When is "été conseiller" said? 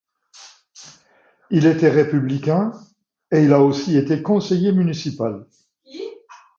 3.97-4.71